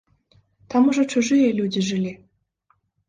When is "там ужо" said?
0.73-1.03